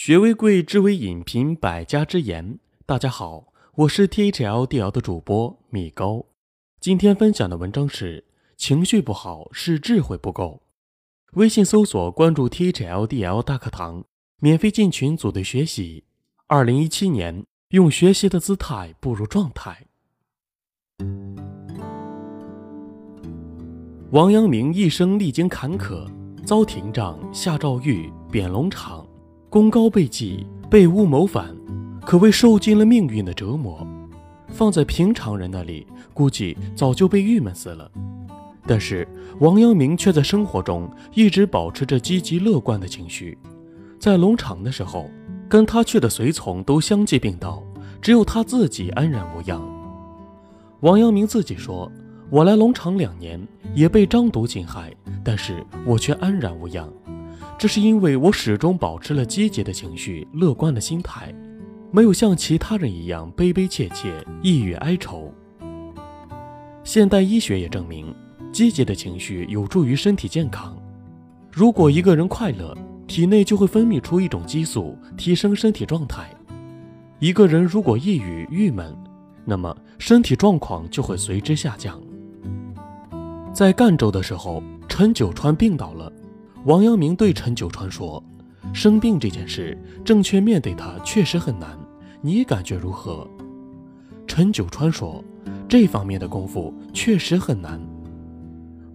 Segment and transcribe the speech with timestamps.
[0.00, 2.60] 学为贵，知为引，品百家之言。
[2.86, 6.24] 大家好，我是 T H L D L 的主播米高。
[6.78, 8.24] 今天分享的文章是：
[8.56, 10.62] 情绪不好是智慧不够。
[11.32, 14.04] 微信搜索关注 T H L D L 大课堂，
[14.38, 16.04] 免费进群组队学习。
[16.46, 19.88] 二零一七年，用学习的姿态步入状态。
[24.12, 26.08] 王阳明一生历经坎坷，
[26.46, 29.04] 遭廷杖，下诏狱，贬龙场。
[29.50, 31.56] 功高被忌，被诬谋反，
[32.04, 33.86] 可谓受尽了命运的折磨。
[34.48, 37.90] 放在平常人那里，估计早就被郁闷死了。
[38.66, 39.08] 但是
[39.40, 43.38] 王阳明却在生活中一直保持着积极乐观的情绪。
[43.98, 45.08] 在龙场的时候，
[45.48, 47.62] 跟他去的随从都相继病倒，
[48.02, 49.62] 只有他自己安然无恙。
[50.80, 51.90] 王阳明自己说
[52.28, 53.40] ：“我来龙场两年，
[53.74, 54.92] 也被张毒侵害，
[55.24, 56.86] 但是我却安然无恙。”
[57.58, 61.34] 这是因为我始终保持了积极的情绪、乐观的心态，
[61.90, 65.34] 没有像其他人一样悲悲切切、抑郁哀愁。
[66.84, 68.14] 现代医学也证明，
[68.52, 70.80] 积极的情绪有助于身体健康。
[71.50, 72.72] 如果一个人快乐，
[73.08, 76.26] 体内就会分泌出一种激素，提升身体状态；
[77.18, 78.96] 一个人如果抑郁、郁闷，
[79.44, 82.00] 那么身体状况就会随之下降。
[83.52, 86.12] 在赣州的时候，陈九川病倒了。
[86.64, 88.22] 王阳明对陈九川说
[88.74, 91.78] ：“生病这件事，正确面对它确实很难，
[92.20, 93.26] 你感觉如何？”
[94.26, 95.24] 陈九川说
[95.68, 97.80] ：“这方面的功夫确实很难。”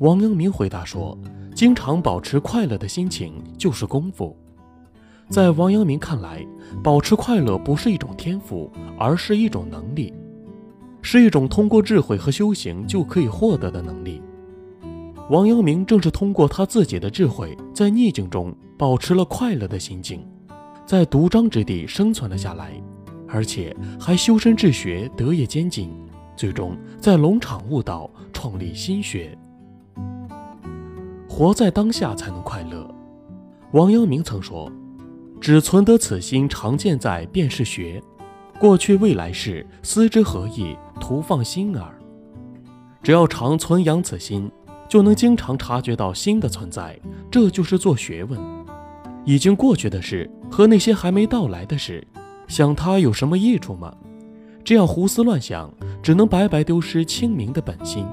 [0.00, 1.16] 王阳明回答说
[1.54, 4.36] ：“经常保持快乐的心情就是功夫。”
[5.30, 6.44] 在王阳明看来，
[6.82, 10.12] 保持快乐不是一种天赋，而是一种能力，
[11.00, 14.20] 是一种通过智慧和修行就可以获得的能力。
[15.32, 20.22] 王阳明正是通过他自己的智慧，在逆境中保持了快乐的心境，
[20.84, 22.70] 在独章之地生存了下来，
[23.26, 25.90] 而且还修身治学，德业兼进，
[26.36, 29.34] 最终在龙场悟道，创立心学。
[31.26, 32.86] 活在当下才能快乐。
[33.70, 34.70] 王阳明曾说
[35.40, 38.02] ：“只存得此心，常健在，便是学。
[38.58, 40.76] 过去未来事，思之何益？
[41.00, 41.90] 徒放心耳。
[43.02, 44.52] 只要常存养此心。”
[44.92, 48.38] 就能经常察觉到新的存在，这就是做学问。
[49.24, 52.06] 已经过去的事和那些还没到来的事，
[52.46, 53.90] 想它有什么益处吗？
[54.62, 58.06] 这样胡思乱想，只能白白丢失清明的本心。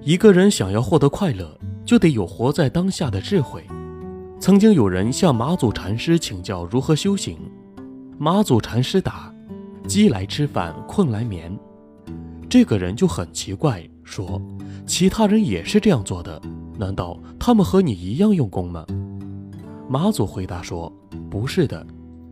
[0.00, 1.54] 一个人想要获得快乐，
[1.84, 3.62] 就得有活在当下的智慧。
[4.40, 7.36] 曾经有人向马祖禅师请教如何修行，
[8.16, 9.30] 马祖禅师答
[9.86, 11.54] ：“饥来吃饭，困来眠。”
[12.48, 13.86] 这个人就很奇怪。
[14.06, 14.40] 说，
[14.86, 16.40] 其他人也是这样做的，
[16.78, 18.84] 难道他们和你一样用功吗？
[19.88, 20.92] 马祖回答说
[21.30, 21.86] ：“不是的，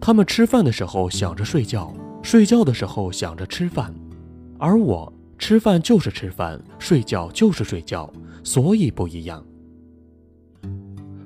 [0.00, 3.94] 他们吃饭的时候想着睡觉，睡觉的时候想着吃饭，
[4.58, 8.10] 而我吃饭就是吃饭，睡觉就是睡觉，
[8.42, 9.44] 所以不一样。”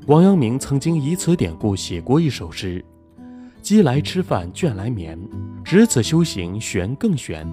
[0.06, 2.84] 王阳明曾经以此典故写过一首诗
[3.60, 5.18] ：“鸡来吃饭，倦来眠，
[5.64, 7.46] 只此修行玄更玄，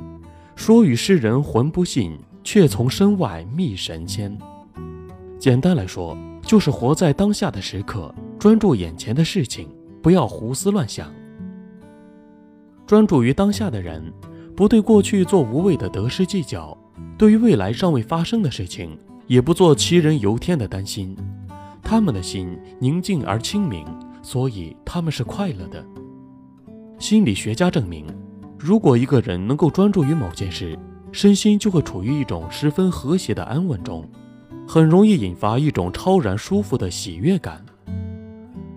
[0.56, 4.38] 说与世人浑不信。”却从身外觅神仙。
[5.38, 9.68] 简单来说，就是活在当下的时刻，专注眼前的事情，
[10.02, 11.12] 不要胡思乱想。
[12.86, 14.14] 专注于当下的人，
[14.56, 16.78] 不对过去做无谓的得失计较，
[17.18, 18.96] 对于未来尚未发生的事情，
[19.26, 21.18] 也不做杞人忧天的担心。
[21.82, 23.86] 他们的心宁静而清明，
[24.22, 25.84] 所以他们是快乐的。
[27.00, 28.06] 心理学家证明，
[28.58, 30.78] 如果一个人能够专注于某件事，
[31.16, 34.06] 身心就会处于一种十分和谐的安稳中，
[34.68, 37.66] 很容易引发一种超然舒服的喜悦感。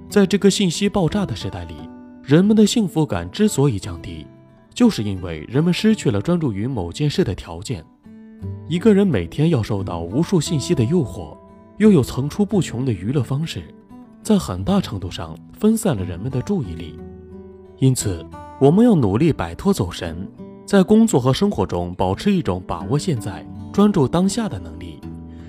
[0.08, 1.74] 在这个信息爆炸的时代里，
[2.22, 4.24] 人们的幸福感之所以降低，
[4.72, 7.84] 就是因为人们失去了专注于某件事的条件。
[8.68, 11.36] 一个人每天要受到无数信息的诱惑，
[11.78, 13.64] 又有层出不穷的娱乐方式，
[14.22, 17.00] 在很大程度上分散了人们的注意力。
[17.78, 18.24] 因此，
[18.60, 20.24] 我们要努力摆脱走神。
[20.68, 23.42] 在工作和生活中保持一种把握现在、
[23.72, 25.00] 专注当下的能力，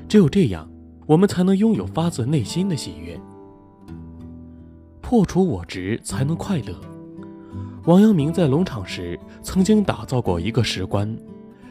[0.08, 0.66] 只有这样，
[1.06, 3.20] 我们才能拥有发自内心的喜悦。
[5.02, 6.74] 破除我执，才能快乐。
[7.84, 11.14] 王阳明在龙场时曾经打造过一个石棺，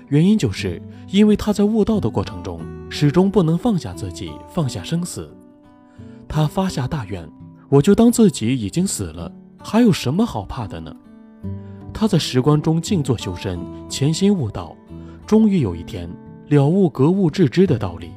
[0.08, 0.78] 原因就是
[1.08, 2.60] 因为他在悟道的过程中
[2.90, 5.34] 始终不能放下自己，放下生死。
[6.28, 7.26] 他发下大愿：
[7.70, 10.94] 我就当自己已经死了，还有什么好怕的呢？
[12.00, 13.58] 他在石棺中静坐修身，
[13.88, 14.72] 潜心悟道，
[15.26, 16.08] 终于有一天
[16.46, 18.12] 了悟格物致知的道理。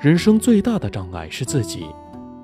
[0.00, 1.84] 人生最大的障碍是自己，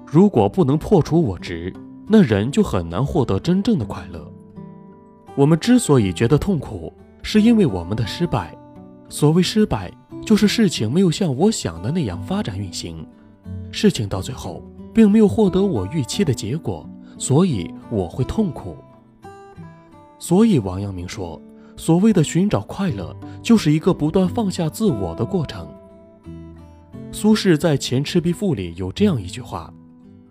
[0.04, 1.72] 如果不能破除我执，
[2.06, 4.30] 那人就很难获得真正的快乐。
[5.34, 8.54] 我们之所以觉得痛苦，是因为我们的失败。
[9.08, 9.90] 所谓失败，
[10.26, 13.02] 就是事情没有像我想的那样发展运行，
[13.72, 14.62] 事情到最后
[14.92, 18.76] 并没有获得我预期的结果，所以我会痛苦。
[20.18, 21.40] 所以王阳明说，
[21.76, 25.68] 所谓的寻找快乐，就是一个不断放下自我的过程。
[27.12, 29.72] 苏轼在《前赤壁赋》里有这样一句话：“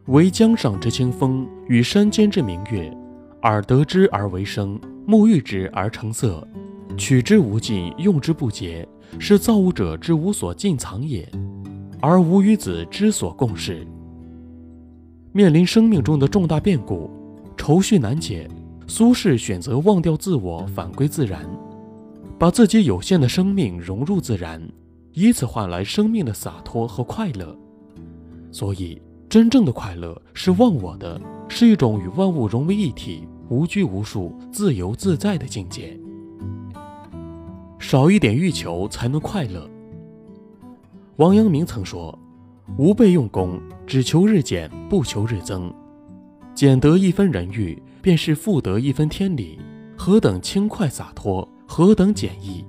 [0.07, 2.95] 惟江上之清风，与山间之明月，
[3.43, 6.47] 耳得之而为声，目遇之而成色，
[6.97, 8.87] 取之无尽，用之不竭，
[9.19, 11.27] 是造物者之无所尽藏也，
[12.01, 13.85] 而吾与子之所共适。”
[15.31, 17.09] 面临生命中的重大变故，
[17.57, 18.47] 愁绪难解。
[18.87, 21.43] 苏轼选择忘掉自我，返归自然，
[22.37, 24.61] 把自己有限的生命融入自然，
[25.13, 27.55] 以此换来生命的洒脱和快乐。
[28.51, 35.99] 所以，真正的快乐是忘我的，是一种与万物融为一体、无拘无束、自由自在的境界。
[37.79, 39.67] 少一点欲求，才能快乐。
[41.17, 42.17] 王阳明曾说
[42.77, 45.73] ：“吾辈用功，只求日减，不求日增。
[46.53, 49.57] 减得一分人欲。”便是复得一分天理，
[49.97, 52.63] 何等轻快洒脱，何等简易。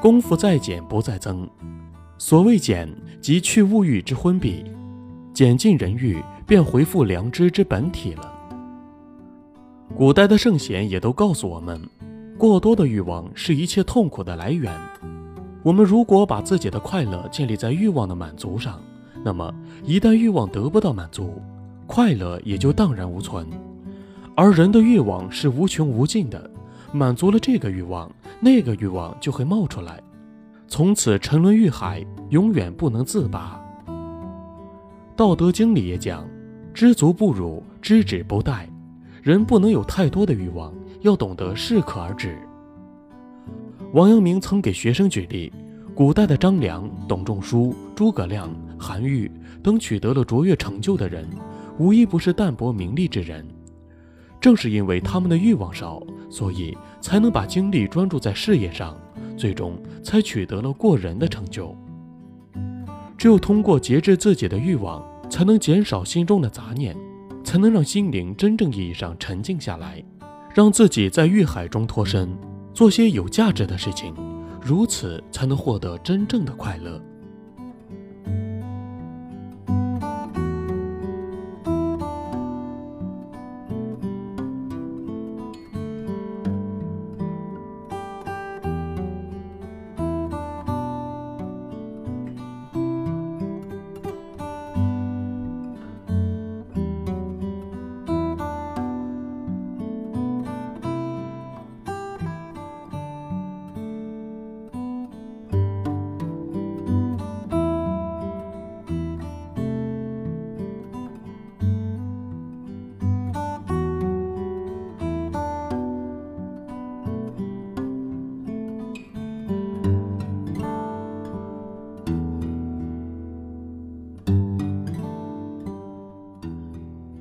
[0.00, 1.46] 功夫在减不在增，
[2.16, 2.88] 所谓减，
[3.20, 4.64] 即去物欲之昏蔽，
[5.34, 8.32] 减尽人欲，便回复良知之本体了。
[9.94, 11.78] 古代的圣贤也都告诉我们，
[12.38, 14.74] 过多的欲望是一切痛苦的来源。
[15.62, 18.80] 我们如果把自己的快乐建立在欲望的满足上，
[19.22, 21.42] 那么一旦欲望得不到满足，
[21.86, 23.46] 快乐也就荡然无存。
[24.40, 26.48] 而人的欲望是无穷无尽的，
[26.92, 28.08] 满足了这个欲望，
[28.38, 30.00] 那个欲望就会冒出来，
[30.68, 33.60] 从此沉沦欲海，永远不能自拔。
[35.16, 36.24] 道德经里也讲
[36.72, 38.64] ：“知足不辱，知止不殆。”
[39.24, 42.38] 人不能有太多的欲望，要懂得适可而止。
[43.92, 45.52] 王阳明曾给学生举例：
[45.96, 48.48] 古代的张良、董仲舒、诸葛亮、
[48.78, 49.28] 韩愈
[49.64, 51.28] 等取得了卓越成就的人，
[51.76, 53.44] 无一不是淡泊名利之人。
[54.40, 58.96] 正是因为他们的欲望少，所以才能把精力专注在事业上，
[59.36, 61.76] 最终才取得了过人的成就。
[63.16, 66.96] 只有通过节制自己的欲望，才能减少心中的杂念，
[67.42, 70.02] 才能让心灵真正意义上沉静下来，
[70.54, 72.28] 让自己在欲海中脱身，
[72.72, 74.14] 做些有价值的事情，
[74.62, 77.00] 如此才能获得真正的快乐。